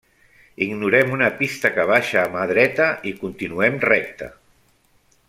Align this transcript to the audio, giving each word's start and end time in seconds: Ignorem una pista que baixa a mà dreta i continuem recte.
Ignorem 0.65 1.11
una 1.17 1.27
pista 1.41 1.71
que 1.75 1.85
baixa 1.91 2.23
a 2.23 2.31
mà 2.37 2.45
dreta 2.53 2.87
i 3.13 3.17
continuem 3.21 3.79
recte. 3.89 4.31